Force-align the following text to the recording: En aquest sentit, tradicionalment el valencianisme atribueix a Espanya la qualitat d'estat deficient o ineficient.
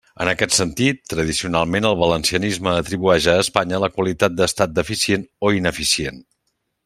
En 0.23 0.29
aquest 0.29 0.53
sentit, 0.59 0.99
tradicionalment 1.13 1.87
el 1.89 1.97
valencianisme 1.99 2.73
atribueix 2.79 3.29
a 3.33 3.37
Espanya 3.43 3.83
la 3.85 3.91
qualitat 3.99 4.37
d'estat 4.41 4.75
deficient 4.81 5.27
o 5.49 5.53
ineficient. 5.61 6.19